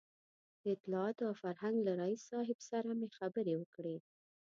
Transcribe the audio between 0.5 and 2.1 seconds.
د اطلاعاتو او فرهنګ له